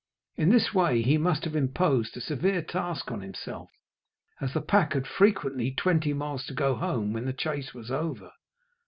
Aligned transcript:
In 0.35 0.49
this 0.49 0.73
way 0.73 1.03
he 1.03 1.19
must 1.19 1.43
have 1.43 1.55
imposed 1.55 2.17
a 2.17 2.21
severe 2.21 2.63
task 2.63 3.11
on 3.11 3.21
himself, 3.21 3.69
as 4.41 4.51
the 4.51 4.59
pack 4.59 4.93
had 4.93 5.05
frequently 5.05 5.69
twenty 5.71 6.11
miles 6.11 6.43
to 6.47 6.55
go 6.55 6.73
home 6.73 7.13
when 7.13 7.25
the 7.25 7.33
chase 7.33 7.75
was 7.75 7.91
over. 7.91 8.31